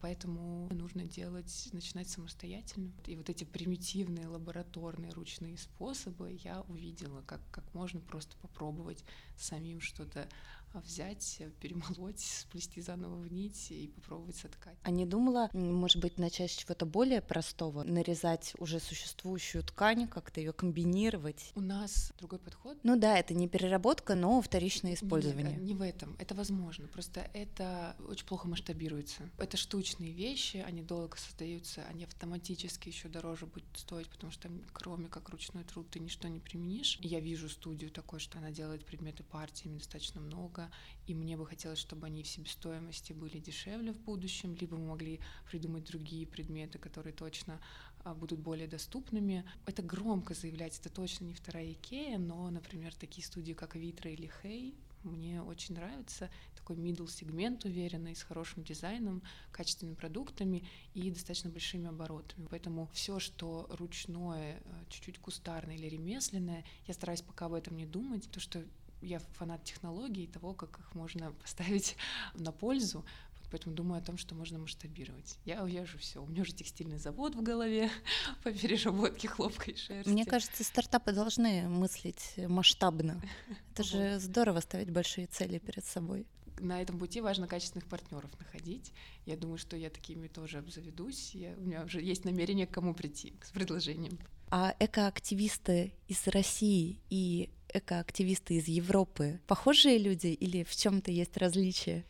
[0.00, 2.92] Поэтому нужно делать, начинать самостоятельно.
[3.06, 9.04] И вот эти примитивные лабораторные ручные способы я увидела, как, как можно просто попробовать
[9.40, 10.28] самим что-то
[10.74, 14.76] взять, перемолоть, сплести заново в нить и попробовать соткать.
[14.82, 20.40] А не думала, может быть, начать с чего-то более простого, нарезать уже существующую ткань, как-то
[20.40, 21.52] ее комбинировать?
[21.54, 22.78] У нас другой подход.
[22.82, 25.54] Ну да, это не переработка, но вторичное использование.
[25.54, 26.16] Нет, не в этом.
[26.18, 26.86] Это возможно.
[26.88, 29.28] Просто это очень плохо масштабируется.
[29.38, 35.08] Это штучные вещи, они долго создаются, они автоматически еще дороже будут стоить, потому что кроме
[35.08, 36.98] как ручной труд, ты ничто не применишь.
[37.00, 40.70] Я вижу студию такой, что она делает предметы партиями достаточно много,
[41.06, 45.20] и мне бы хотелось, чтобы они в себестоимости были дешевле в будущем, либо мы могли
[45.50, 47.60] придумать другие предметы, которые точно
[48.04, 49.44] а, будут более доступными.
[49.66, 54.30] Это громко заявлять, это точно не вторая Икея, но, например, такие студии, как Витра или
[54.42, 60.64] Хей, мне очень нравится такой middle сегмент уверенный, с хорошим дизайном, качественными продуктами
[60.94, 62.46] и достаточно большими оборотами.
[62.50, 67.86] Поэтому все, что ручное, э, чуть-чуть кустарное или ремесленное, я стараюсь пока об этом не
[67.86, 68.64] думать, потому что
[69.00, 71.96] я фанат технологий и того, как их можно поставить
[72.34, 73.04] на пользу,
[73.50, 75.38] Поэтому думаю о том, что можно масштабировать.
[75.44, 76.22] Я уезжу все.
[76.22, 77.90] У меня уже текстильный завод в голове
[78.44, 80.10] по переработке хлопка и шерсти.
[80.10, 83.22] Мне кажется, стартапы должны мыслить масштабно.
[83.72, 86.26] Это же здорово ставить большие цели перед собой.
[86.60, 88.92] На этом пути важно качественных партнеров находить.
[89.24, 91.34] Я думаю, что я такими тоже обзаведусь.
[91.34, 94.18] Я, у меня уже есть намерение к кому прийти с предложением.
[94.50, 102.04] А экоактивисты из России и экоактивисты из Европы похожие люди или в чем-то есть различия?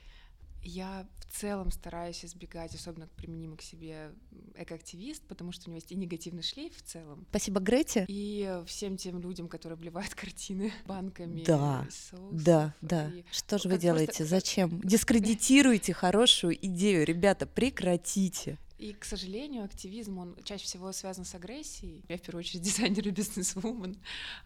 [0.62, 4.12] Я в целом стараюсь избегать, особенно применимо к себе
[4.56, 7.26] экоактивист, потому что у него есть и негативный шлейф в целом.
[7.30, 8.06] Спасибо, Грете.
[8.08, 11.44] И всем тем людям, которые обливают картины банками.
[11.44, 11.86] Да,
[12.32, 13.10] да, да.
[13.10, 13.24] И...
[13.30, 14.06] Что же вы делаете?
[14.06, 14.24] Просто...
[14.24, 14.80] Зачем?
[14.82, 18.58] Дискредитируете хорошую идею, ребята, прекратите.
[18.78, 22.04] И, к сожалению, активизм, он чаще всего связан с агрессией.
[22.08, 23.96] Я, в первую очередь, дизайнер и бизнес-вумен.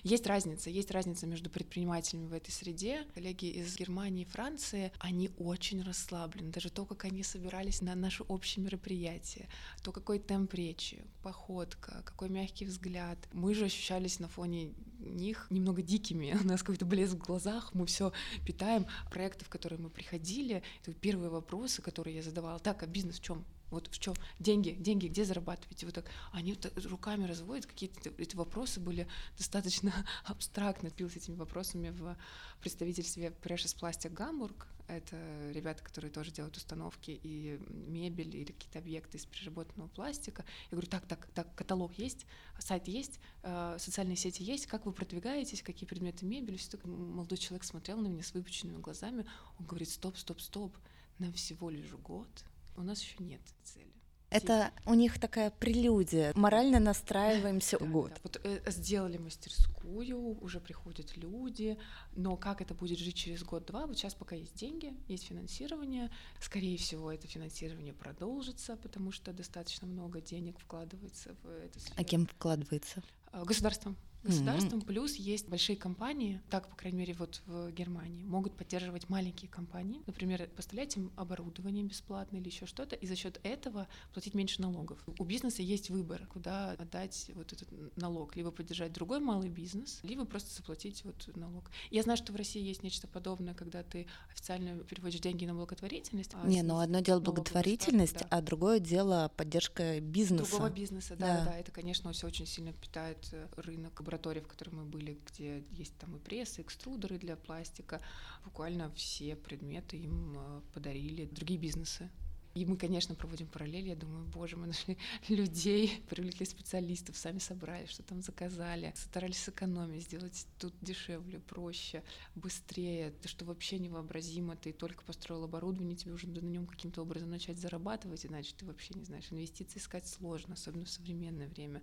[0.02, 3.06] Есть разница, есть разница между предпринимателями в этой среде.
[3.14, 6.50] Коллеги из Германии и Франции, они очень расслаблены.
[6.50, 9.48] Даже то, как они собирались на наше общее мероприятие,
[9.82, 13.18] то, какой темп речи, походка, какой мягкий взгляд.
[13.32, 16.36] Мы же ощущались на фоне них немного дикими.
[16.42, 18.12] У нас какой-то блеск в глазах, мы все
[18.46, 18.86] питаем.
[19.10, 22.58] Проекты, в которые мы приходили, это первые вопросы, которые я задавала.
[22.58, 23.44] Так, а бизнес в чем?
[23.72, 25.86] Вот в чем деньги, деньги, где зарабатываете?
[25.86, 29.08] Вот так они вот руками разводят, какие-то эти вопросы были
[29.38, 29.92] достаточно
[30.24, 30.90] абстрактны.
[30.90, 32.16] Пил с этими вопросами в
[32.60, 34.66] представительстве Precious Plastic Гамбург.
[34.88, 35.16] Это
[35.52, 40.44] ребята, которые тоже делают установки и мебель или какие-то объекты из переработанного пластика.
[40.70, 42.26] Я говорю, так, так, так, каталог есть,
[42.58, 46.58] сайт есть, э, социальные сети есть, как вы продвигаетесь, какие предметы мебели.
[46.58, 49.24] Все так молодой человек смотрел на меня с выпученными глазами.
[49.58, 50.76] Он говорит, стоп, стоп, стоп,
[51.18, 52.28] нам всего лишь год,
[52.76, 53.92] у нас еще нет цели.
[54.32, 56.32] Это у них такая прелюдия.
[56.34, 58.10] Морально настраиваемся да, год.
[58.14, 58.20] Да.
[58.22, 61.76] Вот э, сделали мастерскую, уже приходят люди,
[62.16, 63.86] но как это будет жить через год-два?
[63.86, 66.10] Вот сейчас пока есть деньги, есть финансирование.
[66.40, 71.78] Скорее всего, это финансирование продолжится, потому что достаточно много денег вкладывается в это.
[71.96, 73.02] А кем вкладывается?
[73.32, 74.86] А, государством государством, mm-hmm.
[74.86, 80.02] плюс есть большие компании, так, по крайней мере, вот в Германии, могут поддерживать маленькие компании,
[80.06, 84.98] например, поставлять им оборудование бесплатно или еще что-то, и за счет этого платить меньше налогов.
[85.18, 90.24] У бизнеса есть выбор, куда отдать вот этот налог, либо поддержать другой малый бизнес, либо
[90.24, 91.70] просто заплатить вот налог.
[91.90, 96.32] Я знаю, что в России есть нечто подобное, когда ты официально переводишь деньги на благотворительность.
[96.34, 98.26] А Не, но ну, одно дело благотворительность, да.
[98.30, 100.50] а другое дело поддержка бизнеса.
[100.50, 101.58] Другого бизнеса, да, да, да.
[101.58, 105.96] Это, конечно, все очень сильно питает э, рынок лаборатории, в которой мы были, где есть
[105.98, 108.00] там и прессы, экструдеры для пластика,
[108.44, 112.10] буквально все предметы им э, подарили другие бизнесы.
[112.54, 113.88] И мы, конечно, проводим параллели.
[113.88, 120.04] Я думаю, боже, мы нашли людей, привлекли специалистов, сами собрали, что там заказали, старались сэкономить,
[120.04, 122.02] сделать тут дешевле, проще,
[122.34, 123.10] быстрее.
[123.22, 124.56] То, что вообще невообразимо.
[124.56, 128.94] Ты только построил оборудование, тебе уже на нем каким-то образом начать зарабатывать, иначе ты вообще
[128.94, 129.24] не знаешь.
[129.30, 131.82] Инвестиции искать сложно, особенно в современное время.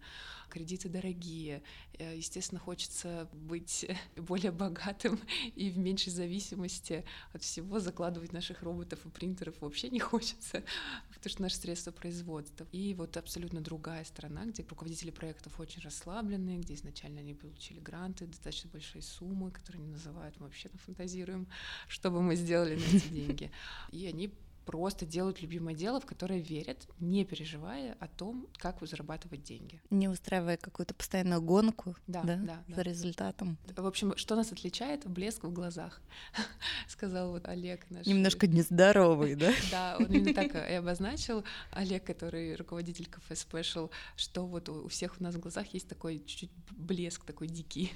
[0.50, 1.64] Кредиты дорогие.
[1.98, 5.20] Э, естественно, хочется быть более богатым
[5.56, 7.04] и в меньшей зависимости
[7.34, 10.59] от всего закладывать наших роботов и принтеров вообще не хочется
[11.14, 12.68] потому что наше средство производства.
[12.72, 18.26] И вот абсолютно другая сторона, где руководители проектов очень расслабленные, где изначально они получили гранты,
[18.26, 21.48] достаточно большие суммы, которые не называют, мы вообще фантазируем,
[21.88, 23.52] что бы мы сделали на эти деньги.
[23.92, 24.34] И они
[24.70, 29.82] просто делают любимое дело, в которое верят, не переживая о том, как зарабатывать деньги.
[29.90, 32.84] Не устраивая какую-то постоянную гонку да, да, да, за да.
[32.84, 33.58] результатом.
[33.76, 35.08] В общем, что нас отличает?
[35.08, 36.04] Блеск в глазах,
[36.88, 38.06] сказал вот Олег наш.
[38.06, 39.52] Немножко нездоровый, да?
[39.72, 41.44] Да, он именно так и обозначил.
[41.72, 46.20] Олег, который руководитель кафе Special, что вот у всех у нас в глазах есть такой
[46.20, 47.92] чуть-чуть блеск такой дикий.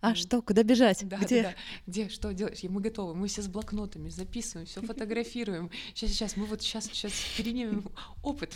[0.00, 1.06] А что, куда бежать?
[1.08, 1.42] Да, Где?
[1.42, 1.56] Да, да.
[1.86, 2.62] Где, что делаешь?
[2.62, 3.14] И мы готовы.
[3.14, 5.70] Мы все с блокнотами записываем, все фотографируем.
[5.94, 7.88] Сейчас, сейчас, мы вот сейчас, сейчас перенимем
[8.22, 8.54] опыт.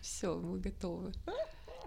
[0.00, 1.12] Все, мы готовы.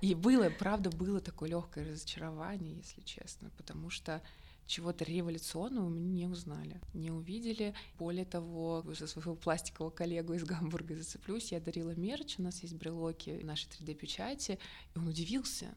[0.01, 4.21] И было, правда, было такое легкое разочарование, если честно, потому что
[4.67, 7.73] чего-то революционного мы не узнали, не увидели.
[7.97, 12.75] Более того, за своего пластикового коллегу из Гамбурга зацеплюсь, я дарила мерч, у нас есть
[12.75, 14.59] брелоки нашей 3D-печати,
[14.93, 15.73] и он удивился.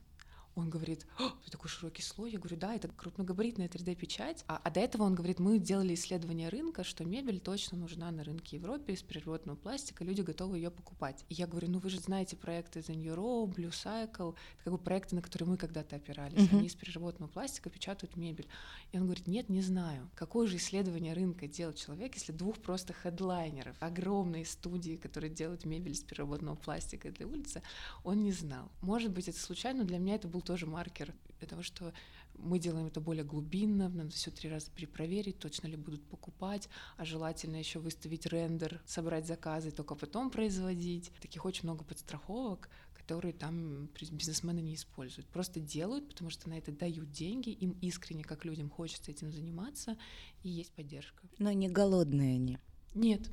[0.61, 1.07] Он говорит,
[1.45, 2.31] ты такой широкий слой.
[2.33, 4.45] Я говорю, да, это крупногабаритная 3D-печать.
[4.47, 8.23] А, а до этого он говорит, мы делали исследование рынка, что мебель точно нужна на
[8.23, 11.25] рынке Европе из переработанного пластика, люди готовы ее покупать.
[11.29, 14.73] И я говорю, ну вы же знаете проекты The New Row, Blue Cycle, это как
[14.73, 16.39] бы проекты, на которые мы когда-то опирались.
[16.39, 16.59] Uh-huh.
[16.59, 18.49] Они из переработанного пластика печатают мебель.
[18.93, 20.11] И он говорит, нет, не знаю.
[20.15, 25.93] Какое же исследование рынка делает человек, если двух просто хедлайнеров, огромные студии, которые делают мебель
[25.93, 27.63] из переработанного пластика для улицы,
[28.05, 28.71] он не знал.
[28.83, 31.93] Может быть, это случайно, но для меня это был тоже маркер для того, что
[32.35, 37.05] мы делаем это более глубинно, надо все три раза перепроверить, точно ли будут покупать, а
[37.05, 41.13] желательно еще выставить рендер, собрать заказы, только потом производить.
[41.21, 45.29] Таких очень много подстраховок, которые там бизнесмены не используют.
[45.29, 49.97] Просто делают, потому что на это дают деньги, им искренне, как людям, хочется этим заниматься,
[50.43, 51.29] и есть поддержка.
[51.39, 52.59] Но не голодные они.
[52.97, 53.31] Нет,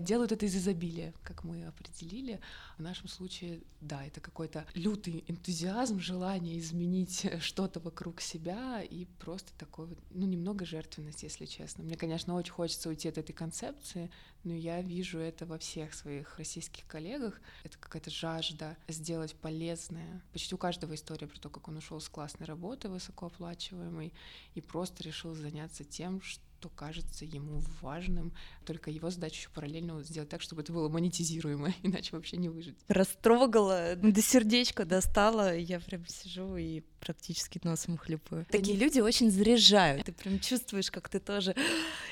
[0.00, 2.40] делают это из изобилия, как мы определили.
[2.76, 9.52] В нашем случае, да, это какой-то лютый энтузиазм, желание изменить что-то вокруг себя и просто
[9.58, 11.84] такой вот, ну, немного жертвенность, если честно.
[11.84, 14.10] Мне, конечно, очень хочется уйти от этой концепции,
[14.44, 17.40] но я вижу это во всех своих российских коллегах.
[17.64, 20.22] Это какая-то жажда сделать полезное.
[20.32, 24.12] Почти у каждого история про то, как он ушел с классной работы, высокооплачиваемой,
[24.54, 28.34] и просто решил заняться тем, что что кажется ему важным.
[28.66, 32.76] Только его задача еще параллельно сделать так, чтобы это было монетизируемо, иначе вообще не выжить.
[32.88, 38.46] Растрогала, до сердечка достала, я прям сижу и практически носом хлюпаю.
[38.50, 40.04] Такие люди очень заряжают.
[40.04, 41.56] Ты прям чувствуешь, как ты тоже,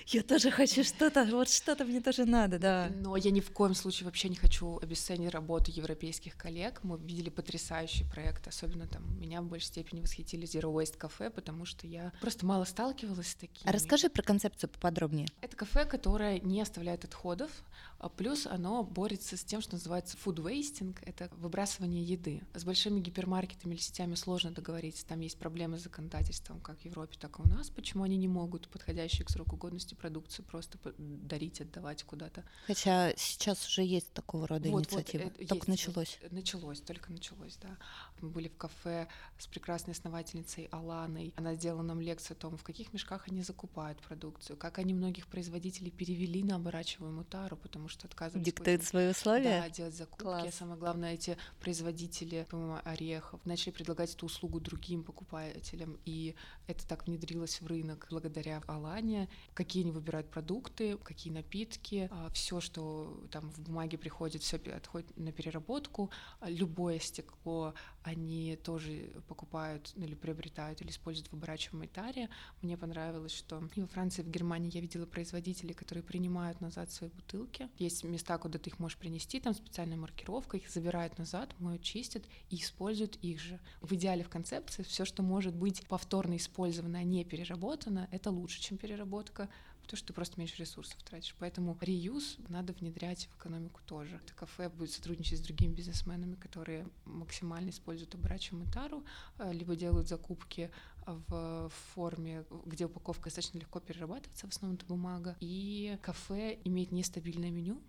[0.06, 2.90] я тоже хочу что-то, вот что-то мне тоже надо, да.
[2.94, 6.80] Но я ни в коем случае вообще не хочу обесценить работу европейских коллег.
[6.82, 11.66] Мы видели потрясающий проект, особенно там меня в большей степени восхитили Zero Waste кафе, потому
[11.66, 13.68] что я просто мало сталкивалась с такими.
[13.68, 15.27] А расскажи про концепцию поподробнее.
[15.40, 17.51] Это кафе, которое не оставляет отходов,
[17.98, 22.42] а плюс оно борется с тем, что называется food wasting, это выбрасывание еды.
[22.55, 27.16] С большими гипермаркетами или сетями сложно договориться, там есть проблемы с законодательством как в Европе,
[27.20, 31.61] так и у нас, почему они не могут подходящие к сроку годности продукцию просто дарить,
[31.61, 32.44] отдавать куда-то.
[32.68, 36.18] Хотя сейчас уже есть такого рода вот, инициатива, вот, только есть, началось.
[36.31, 37.77] Началось, только началось, да.
[38.20, 42.62] Мы были в кафе с прекрасной основательницей Аланой, она сделала нам лекцию о том, в
[42.62, 48.06] каких мешках они закупают продукцию, как они многих производителей перевели на оборачиваемую тару, потому что
[48.06, 48.44] отказывать...
[48.44, 49.62] Диктует свои условия?
[49.62, 50.22] Да, делать закупки.
[50.22, 50.54] Класс.
[50.54, 56.34] Самое главное, эти производители, по-моему, орехов начали предлагать эту услугу другим покупателям, и
[56.68, 59.28] это так внедрилось в рынок благодаря Алане.
[59.54, 65.16] Какие они выбирают продукты, какие напитки, а, все, что там в бумаге приходит, все отходит
[65.16, 66.11] на переработку.
[66.44, 72.28] Любое стекло они тоже покупают или приобретают или используют в оборачиваемой таре.
[72.61, 76.92] Мне понравилось, что и во Франции, и в Германии я видела производителей, которые принимают назад
[76.92, 77.70] свои бутылки.
[77.78, 82.24] Есть места, куда ты их можешь принести, там специальная маркировка, их забирают назад, моют, чистят
[82.50, 83.59] и используют их же.
[83.81, 88.60] В идеале в концепции все, что может быть повторно использовано, а не переработано, это лучше,
[88.60, 89.48] чем переработка
[89.88, 91.34] то, что ты просто меньше ресурсов тратишь.
[91.38, 94.20] Поэтому реюз надо внедрять в экономику тоже.
[94.22, 99.02] Это кафе будет сотрудничать с другими бизнесменами, которые максимально используют оборачиваемую тару,
[99.38, 100.70] э, либо делают закупки
[101.06, 105.36] в форме, где упаковка достаточно легко перерабатывается, в основном это бумага.
[105.40, 107.80] И кафе имеет нестабильное меню,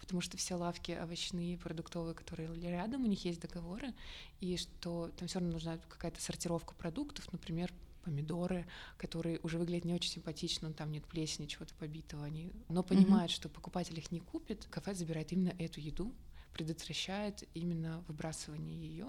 [0.00, 3.92] потому что все лавки овощные, продуктовые, которые рядом, у них есть договоры,
[4.40, 7.70] и что там все равно нужна какая-то сортировка продуктов, например,
[8.02, 13.30] помидоры, которые уже выглядят не очень симпатично, там нет плесени, чего-то побитого, они, но понимают,
[13.30, 13.34] mm-hmm.
[13.34, 16.12] что покупатель их не купит, кафе забирает именно эту еду,
[16.52, 19.06] предотвращает именно выбрасывание ее,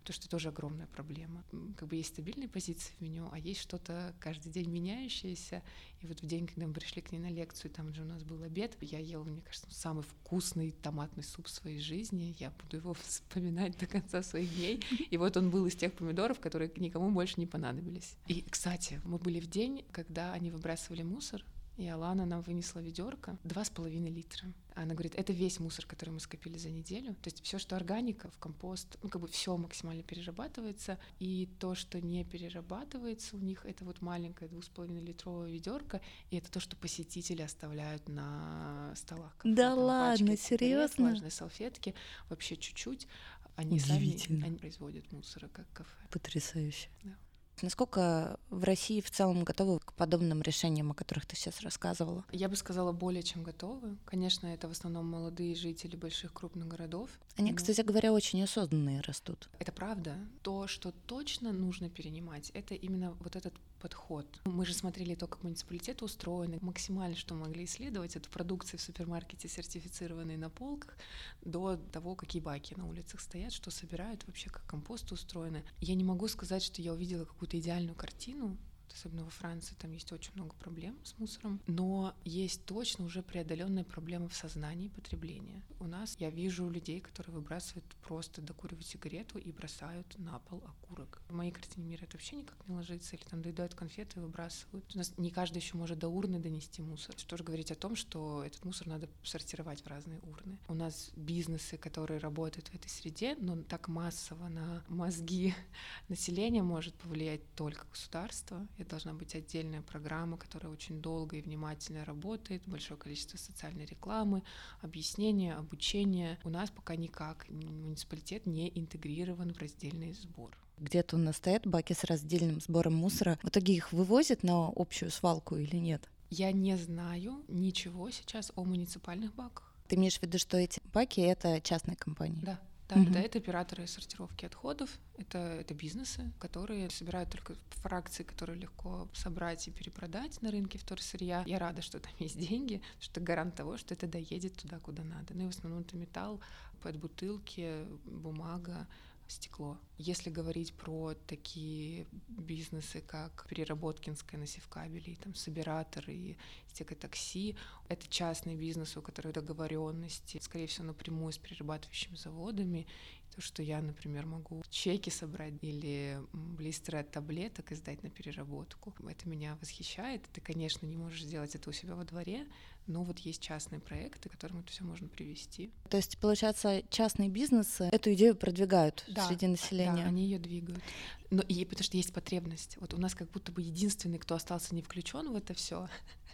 [0.00, 1.44] потому что это тоже огромная проблема.
[1.76, 5.62] Как бы есть стабильные позиции в меню, а есть что-то каждый день меняющееся.
[6.00, 8.22] И вот в день, когда мы пришли к ней на лекцию, там же у нас
[8.22, 12.36] был обед, я ела, мне кажется, самый вкусный томатный суп в своей жизни.
[12.38, 14.82] Я буду его вспоминать до конца своих дней.
[15.10, 18.16] И вот он был из тех помидоров, которые никому больше не понадобились.
[18.26, 21.44] И, кстати, мы были в день, когда они выбрасывали мусор,
[21.78, 24.52] и Алана нам вынесла ведерко два с половиной литра.
[24.74, 27.14] Она говорит, это весь мусор, который мы скопили за неделю.
[27.14, 30.98] То есть все, что органика, в компост, ну как бы все максимально перерабатывается.
[31.20, 36.00] И то, что не перерабатывается у них, это вот маленькое двух с половиной литровое ведерко,
[36.30, 39.36] и это то, что посетители оставляют на столах.
[39.44, 41.06] Да ладно, серьезно?
[41.06, 41.94] Влажные салфетки,
[42.28, 43.06] вообще чуть-чуть.
[43.54, 45.90] Они сами они производят мусора как кафе.
[46.10, 46.88] Потрясающе.
[47.04, 47.16] Да.
[47.62, 52.24] Насколько в России в целом готовы к подобным решениям, о которых ты сейчас рассказывала?
[52.30, 53.96] Я бы сказала, более чем готовы.
[54.04, 57.10] Конечно, это в основном молодые жители больших крупных городов.
[57.36, 59.48] Они, кстати говоря, очень осознанные растут.
[59.58, 60.16] Это правда.
[60.42, 64.26] То, что точно нужно перенимать, это именно вот этот подход.
[64.44, 66.58] Мы же смотрели то, как муниципалитеты устроены.
[66.60, 70.96] Максимально, что могли исследовать, это продукции в супермаркете, сертифицированные на полках,
[71.42, 75.62] до того, какие баки на улицах стоят, что собирают, вообще как компосты устроены.
[75.80, 78.56] Я не могу сказать, что я увидела какую-то идеальную картину,
[78.92, 83.84] особенно во Франции, там есть очень много проблем с мусором, но есть точно уже преодоленная
[83.84, 85.62] проблема в сознании потребления.
[85.80, 91.20] У нас я вижу людей, которые выбрасывают просто докуривают сигарету и бросают на пол окурок.
[91.28, 94.84] В моей картине мира это вообще никак не ложится, или там доедают конфеты и выбрасывают.
[94.94, 97.14] У нас не каждый еще может до урны донести мусор.
[97.18, 100.58] Что же говорить о том, что этот мусор надо сортировать в разные урны.
[100.68, 105.54] У нас бизнесы, которые работают в этой среде, но так массово на мозги
[106.08, 108.66] населения может повлиять только государство.
[108.78, 114.42] Это должна быть отдельная программа, которая очень долго и внимательно работает, большое количество социальной рекламы,
[114.80, 116.38] объяснения, обучения.
[116.44, 120.56] У нас пока никак муниципалитет не интегрирован в раздельный сбор.
[120.78, 123.38] Где-то у нас стоят баки с раздельным сбором мусора.
[123.42, 126.08] В итоге их вывозят на общую свалку или нет?
[126.30, 129.74] Я не знаю ничего сейчас о муниципальных баках.
[129.88, 132.42] Ты имеешь в виду, что эти баки— это частные компании?
[132.44, 132.60] Да.
[132.88, 133.10] Да, угу.
[133.10, 139.68] да, это операторы сортировки отходов, это, это бизнесы, которые собирают только фракции, которые легко собрать
[139.68, 141.44] и перепродать на рынке вторсырья.
[141.46, 145.34] Я рада, что там есть деньги, что гарант того, что это доедет туда, куда надо.
[145.34, 146.40] Ну и в основном это металл,
[146.80, 148.86] под бутылки, бумага,
[149.28, 149.78] стекло.
[149.96, 156.36] Если говорить про такие бизнесы, как переработкинская на севкабеле, там собираторы и
[156.68, 157.56] стекотакси,
[157.88, 162.86] это частный бизнес, у которых договоренности, скорее всего, напрямую с перерабатывающими заводами,
[163.34, 168.94] то, что я, например, могу чеки собрать или блистеры от таблеток и сдать на переработку.
[169.06, 170.22] Это меня восхищает.
[170.32, 172.46] Ты, конечно, не можешь сделать это у себя во дворе,
[172.88, 175.70] но вот есть частные проекты, к которым это все можно привести.
[175.88, 180.02] То есть, получается, частные бизнесы эту идею продвигают да, среди населения?
[180.02, 180.82] Да, они ее двигают.
[181.30, 182.78] Но и потому что есть потребность.
[182.80, 185.88] Вот у нас как будто бы единственный, кто остался не включен в это все,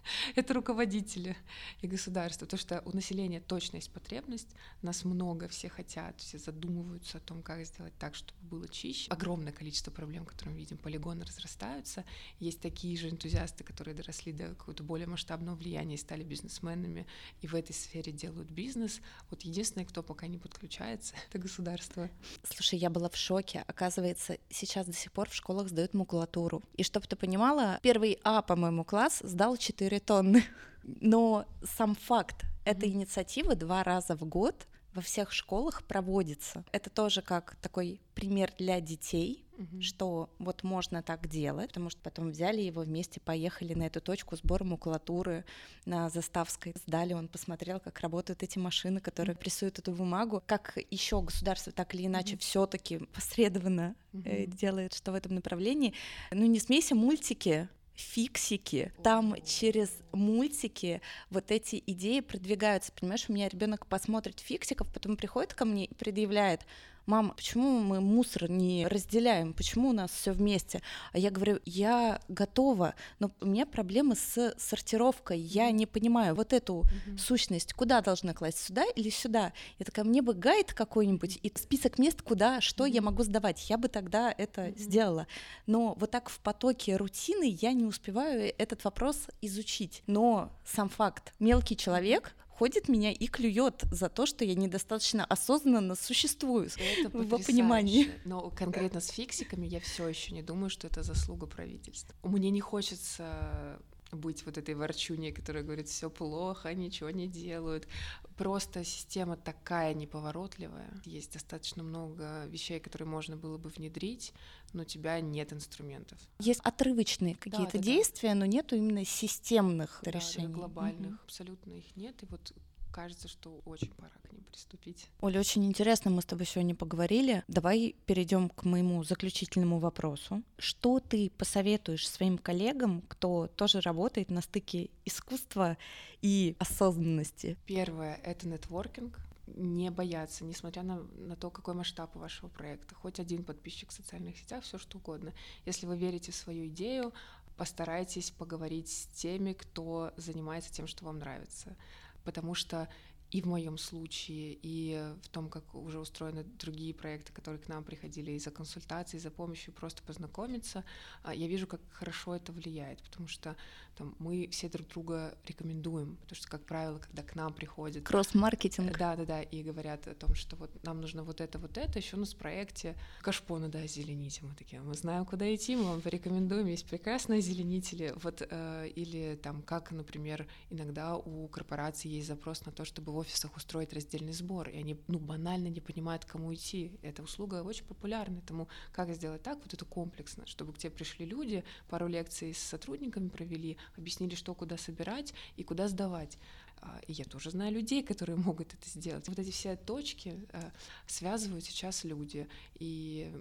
[0.35, 1.37] это руководители
[1.81, 2.47] и государство.
[2.47, 4.49] То, что у населения точно есть потребность,
[4.83, 9.11] нас много, все хотят, все задумываются о том, как сделать так, чтобы было чище.
[9.11, 12.05] Огромное количество проблем, которые мы видим, полигоны разрастаются.
[12.39, 17.07] Есть такие же энтузиасты, которые доросли до какого-то более масштабного влияния и стали бизнесменами,
[17.41, 19.01] и в этой сфере делают бизнес.
[19.31, 22.11] Вот единственное, кто пока не подключается, это государство.
[22.43, 23.65] Слушай, я была в шоке.
[23.67, 26.63] Оказывается, сейчас до сих пор в школах сдают макулатуру.
[26.77, 30.45] И чтобы ты понимала, первый А, по-моему, класс сдал 4 4 тонны.
[30.83, 36.65] Но сам факт этой инициативы два раза в год во всех школах проводится.
[36.71, 39.83] Это тоже как такой пример для детей, угу.
[39.83, 44.37] что вот можно так делать, потому что потом взяли его вместе, поехали на эту точку
[44.37, 45.45] сбора макулатуры
[45.85, 51.21] на Заставской, сдали, он посмотрел, как работают эти машины, которые прессуют эту бумагу, как еще
[51.21, 52.43] государство так или иначе угу.
[52.43, 54.23] все-таки посредованно угу.
[54.27, 55.93] э, делает что в этом направлении.
[56.31, 62.93] Ну не смейся, мультики фиксики, там через мультики вот эти идеи продвигаются.
[62.93, 66.63] Понимаешь, у меня ребенок посмотрит фиксиков, потом приходит ко мне и предъявляет,
[67.07, 70.83] мама, почему мы мусор не разделяем, почему у нас все вместе?
[71.13, 76.53] А я говорю, я готова, но у меня проблемы с сортировкой, я не понимаю вот
[76.53, 77.19] эту mm-hmm.
[77.19, 79.53] сущность, куда должна класть, сюда или сюда?
[79.79, 82.91] Я такая, мне бы гайд какой-нибудь и список мест, куда, что mm-hmm.
[82.91, 84.79] я могу сдавать, я бы тогда это mm-hmm.
[84.79, 85.27] сделала.
[85.67, 90.03] Но вот так в потоке рутины я не успеваю этот вопрос изучить.
[90.07, 95.95] Но сам факт, мелкий человек ходит меня и клюет за то, что я недостаточно осознанно
[95.95, 98.11] существую это в понимании.
[98.25, 102.15] Но конкретно с фиксиками я все еще не думаю, что это заслуга правительства.
[102.23, 103.81] Мне не хочется
[104.13, 107.89] быть вот этой ворчуней, которая говорит, все плохо, ничего не делают.
[108.37, 110.91] Просто система такая неповоротливая.
[111.05, 114.33] Есть достаточно много вещей, которые можно было бы внедрить,
[114.75, 116.19] но у тебя нет инструментов.
[116.39, 118.35] Есть отрывочные какие-то да, да, действия, да.
[118.37, 120.49] но нету именно системных да, решений.
[120.49, 121.21] Да, глобальных, угу.
[121.25, 122.23] абсолютно их нет.
[122.23, 122.53] И вот
[122.95, 125.09] кажется, что очень пора к ним приступить.
[125.21, 127.43] Оля, очень интересно, мы с тобой сегодня поговорили.
[127.49, 130.43] Давай перейдем к моему заключительному вопросу.
[130.59, 135.77] Что ты посоветуешь своим коллегам, кто тоже работает на стыке искусства
[136.23, 137.57] и осознанности?
[137.67, 142.95] Первое— это нетворкинг не бояться, несмотря на, на то, какой масштаб у вашего проекта.
[142.95, 145.33] Хоть один подписчик в социальных сетях, все что угодно.
[145.67, 147.13] Если вы верите в свою идею,
[147.57, 151.77] постарайтесь поговорить с теми, кто занимается тем, что вам нравится
[152.25, 152.89] потому что
[153.35, 157.83] и в моем случае, и в том, как уже устроены другие проекты, которые к нам
[157.83, 160.85] приходили и за консультацией, и за помощью, просто познакомиться,
[161.25, 163.57] а, я вижу, как хорошо это влияет, потому что
[163.97, 168.05] там, мы все друг друга рекомендуем, потому что, как правило, когда к нам приходят...
[168.05, 168.97] Кросс-маркетинг.
[168.97, 172.21] Да-да-да, и говорят о том, что вот нам нужно вот это, вот это, еще у
[172.21, 176.67] нас в проекте кашпо надо озеленить, мы такие, мы знаем, куда идти, мы вам порекомендуем,
[176.67, 182.71] есть прекрасные озеленители, вот, э, или там, как, например, иногда у корпораций есть запрос на
[182.71, 186.93] то, чтобы в офисах устроить раздельный сбор, и они, ну, банально не понимают, кому идти,
[187.03, 191.27] эта услуга очень популярна, тому как сделать так, вот это комплексно, чтобы к тебе пришли
[191.27, 196.39] люди, пару лекций с сотрудниками провели, объяснили, что куда собирать и куда сдавать.
[196.85, 199.27] А, и я тоже знаю людей, которые могут это сделать.
[199.29, 200.71] Вот эти все точки э,
[201.07, 202.47] связывают сейчас люди.
[202.75, 203.33] И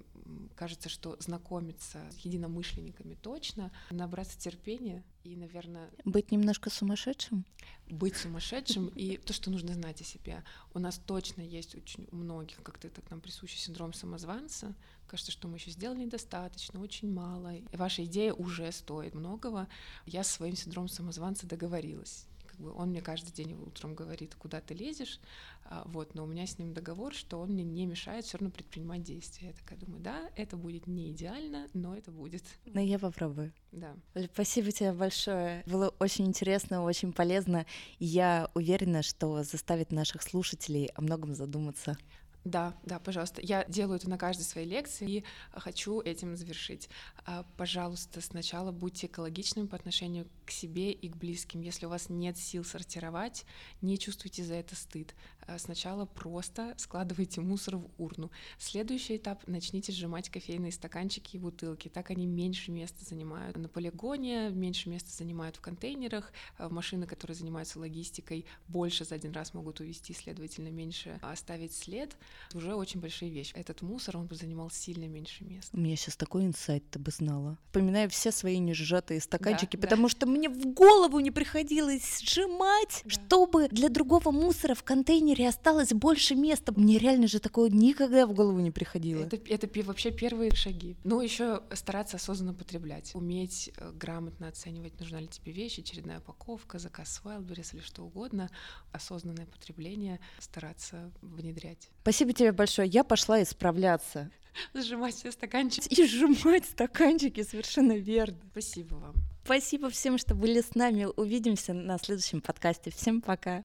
[0.55, 5.89] кажется, что знакомиться с единомышленниками точно, набраться терпения и, наверное...
[6.05, 7.45] Быть немножко сумасшедшим?
[7.89, 10.43] Быть сумасшедшим и то, что нужно знать о себе.
[10.73, 14.73] У нас точно есть очень у многих, как-то это к нам присущий синдром самозванца.
[15.07, 17.55] Кажется, что мы еще сделали недостаточно, очень мало.
[17.55, 19.67] И ваша идея уже стоит многого.
[20.05, 24.61] Я с своим синдромом самозванца договорилась как бы он мне каждый день утром говорит, куда
[24.61, 25.19] ты лезешь,
[25.65, 28.51] а, вот, но у меня с ним договор, что он мне не мешает все равно
[28.51, 29.47] предпринимать действия.
[29.47, 32.43] Я такая думаю, да, это будет не идеально, но это будет.
[32.65, 33.53] Но я попробую.
[33.71, 33.95] Да.
[34.33, 35.63] Спасибо тебе большое.
[35.65, 37.65] Было очень интересно, очень полезно.
[37.97, 41.97] Я уверена, что заставит наших слушателей о многом задуматься.
[42.43, 43.41] Да, да, пожалуйста.
[43.41, 45.23] Я делаю это на каждой своей лекции и
[45.53, 46.89] хочу этим завершить.
[47.25, 51.61] А, пожалуйста, сначала будьте экологичными по отношению к себе и к близким.
[51.61, 53.45] Если у вас нет сил сортировать,
[53.81, 55.15] не чувствуйте за это стыд.
[55.47, 58.29] А, сначала просто складывайте мусор в урну.
[58.57, 61.87] Следующий этап— начните сжимать кофейные стаканчики и бутылки.
[61.87, 66.33] Так они меньше места занимают на полигоне, меньше места занимают в контейнерах.
[66.57, 72.17] А, машины, которые занимаются логистикой, больше за один раз могут увезти, следовательно, меньше оставить след—
[72.53, 73.53] уже очень большие вещи.
[73.55, 75.75] Этот мусор, он бы занимал сильно меньше места.
[75.75, 77.57] У меня сейчас такой инсайт, ты бы знала.
[77.67, 80.09] Вспоминаю все свои несжатые стаканчики, да, потому да.
[80.09, 83.09] что мне в голову не приходилось сжимать, да.
[83.09, 86.73] чтобы для другого мусора в контейнере осталось больше места.
[86.75, 89.23] Мне реально же такое никогда в голову не приходило.
[89.23, 90.95] Это, это вообще первые шаги.
[91.03, 96.79] Ну, еще стараться осознанно потреблять, уметь э, грамотно оценивать, нужна ли тебе вещь, очередная упаковка,
[96.79, 98.49] заказ с Wildberries или что угодно.
[98.91, 101.89] Осознанное потребление стараться внедрять.
[102.01, 102.87] Спасибо Спасибо тебе большое.
[102.87, 104.31] Я пошла исправляться.
[104.73, 105.93] Сжимать все стаканчики.
[105.93, 108.37] И сжимать стаканчики, совершенно верно.
[108.51, 109.15] Спасибо вам.
[109.43, 111.05] Спасибо всем, что были с нами.
[111.17, 112.91] Увидимся на следующем подкасте.
[112.91, 113.63] Всем пока.